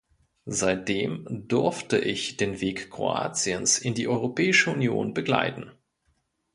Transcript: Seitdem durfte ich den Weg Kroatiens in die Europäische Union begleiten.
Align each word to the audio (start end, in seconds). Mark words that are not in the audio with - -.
Seitdem 0.47 1.27
durfte 1.47 1.99
ich 1.99 2.35
den 2.35 2.59
Weg 2.59 2.89
Kroatiens 2.89 3.77
in 3.77 3.93
die 3.93 4.07
Europäische 4.07 4.71
Union 4.71 5.13
begleiten. 5.13 5.73